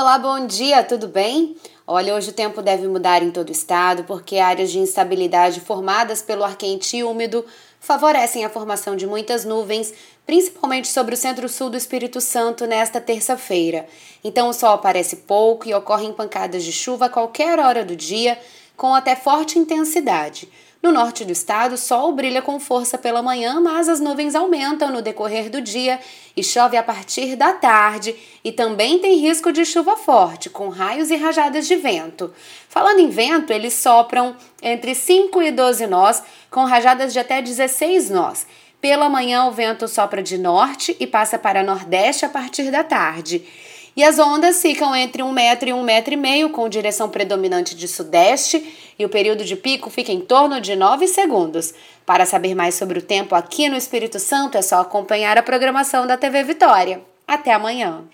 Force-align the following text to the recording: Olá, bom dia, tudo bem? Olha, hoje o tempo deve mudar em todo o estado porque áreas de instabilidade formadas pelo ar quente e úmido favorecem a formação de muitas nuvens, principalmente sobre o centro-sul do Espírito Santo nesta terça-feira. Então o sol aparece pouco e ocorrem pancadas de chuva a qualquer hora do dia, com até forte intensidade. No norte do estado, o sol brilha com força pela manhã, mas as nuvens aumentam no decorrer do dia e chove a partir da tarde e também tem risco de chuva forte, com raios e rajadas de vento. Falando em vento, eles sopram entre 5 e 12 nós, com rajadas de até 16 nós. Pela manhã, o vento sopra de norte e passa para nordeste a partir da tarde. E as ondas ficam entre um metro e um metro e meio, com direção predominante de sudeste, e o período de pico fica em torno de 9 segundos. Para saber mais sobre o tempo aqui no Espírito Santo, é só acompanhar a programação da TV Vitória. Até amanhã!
Olá, 0.00 0.16
bom 0.16 0.46
dia, 0.46 0.84
tudo 0.84 1.08
bem? 1.08 1.56
Olha, 1.84 2.14
hoje 2.14 2.30
o 2.30 2.32
tempo 2.32 2.62
deve 2.62 2.86
mudar 2.86 3.20
em 3.20 3.32
todo 3.32 3.48
o 3.48 3.52
estado 3.52 4.04
porque 4.04 4.38
áreas 4.38 4.70
de 4.70 4.78
instabilidade 4.78 5.60
formadas 5.60 6.22
pelo 6.22 6.44
ar 6.44 6.54
quente 6.54 6.98
e 6.98 7.02
úmido 7.02 7.44
favorecem 7.80 8.44
a 8.44 8.48
formação 8.48 8.94
de 8.94 9.08
muitas 9.08 9.44
nuvens, 9.44 9.92
principalmente 10.24 10.86
sobre 10.86 11.16
o 11.16 11.18
centro-sul 11.18 11.68
do 11.68 11.76
Espírito 11.76 12.20
Santo 12.20 12.64
nesta 12.64 13.00
terça-feira. 13.00 13.88
Então 14.22 14.48
o 14.48 14.52
sol 14.52 14.70
aparece 14.70 15.16
pouco 15.16 15.68
e 15.68 15.74
ocorrem 15.74 16.12
pancadas 16.12 16.62
de 16.62 16.70
chuva 16.70 17.06
a 17.06 17.10
qualquer 17.10 17.58
hora 17.58 17.84
do 17.84 17.96
dia, 17.96 18.38
com 18.78 18.94
até 18.94 19.16
forte 19.16 19.58
intensidade. 19.58 20.48
No 20.80 20.92
norte 20.92 21.24
do 21.24 21.32
estado, 21.32 21.74
o 21.74 21.76
sol 21.76 22.12
brilha 22.12 22.40
com 22.40 22.60
força 22.60 22.96
pela 22.96 23.20
manhã, 23.20 23.60
mas 23.60 23.88
as 23.88 23.98
nuvens 23.98 24.36
aumentam 24.36 24.92
no 24.92 25.02
decorrer 25.02 25.50
do 25.50 25.60
dia 25.60 25.98
e 26.36 26.44
chove 26.44 26.76
a 26.76 26.82
partir 26.84 27.34
da 27.34 27.52
tarde 27.52 28.14
e 28.44 28.52
também 28.52 29.00
tem 29.00 29.18
risco 29.18 29.50
de 29.50 29.64
chuva 29.64 29.96
forte, 29.96 30.48
com 30.48 30.68
raios 30.68 31.10
e 31.10 31.16
rajadas 31.16 31.66
de 31.66 31.74
vento. 31.74 32.32
Falando 32.68 33.00
em 33.00 33.08
vento, 33.08 33.52
eles 33.52 33.74
sopram 33.74 34.36
entre 34.62 34.94
5 34.94 35.42
e 35.42 35.50
12 35.50 35.88
nós, 35.88 36.22
com 36.48 36.64
rajadas 36.64 37.12
de 37.12 37.18
até 37.18 37.42
16 37.42 38.10
nós. 38.10 38.46
Pela 38.80 39.08
manhã, 39.08 39.46
o 39.46 39.50
vento 39.50 39.88
sopra 39.88 40.22
de 40.22 40.38
norte 40.38 40.96
e 41.00 41.06
passa 41.08 41.36
para 41.36 41.64
nordeste 41.64 42.24
a 42.24 42.28
partir 42.28 42.70
da 42.70 42.84
tarde. 42.84 43.44
E 43.98 44.04
as 44.04 44.16
ondas 44.16 44.62
ficam 44.62 44.94
entre 44.94 45.24
um 45.24 45.32
metro 45.32 45.68
e 45.68 45.72
um 45.72 45.82
metro 45.82 46.14
e 46.14 46.16
meio, 46.16 46.50
com 46.50 46.68
direção 46.68 47.08
predominante 47.08 47.74
de 47.74 47.88
sudeste, 47.88 48.94
e 48.96 49.04
o 49.04 49.08
período 49.08 49.44
de 49.44 49.56
pico 49.56 49.90
fica 49.90 50.12
em 50.12 50.20
torno 50.20 50.60
de 50.60 50.76
9 50.76 51.08
segundos. 51.08 51.74
Para 52.06 52.24
saber 52.24 52.54
mais 52.54 52.76
sobre 52.76 53.00
o 53.00 53.02
tempo 53.02 53.34
aqui 53.34 53.68
no 53.68 53.76
Espírito 53.76 54.20
Santo, 54.20 54.56
é 54.56 54.62
só 54.62 54.80
acompanhar 54.80 55.36
a 55.36 55.42
programação 55.42 56.06
da 56.06 56.16
TV 56.16 56.44
Vitória. 56.44 57.00
Até 57.26 57.52
amanhã! 57.52 58.04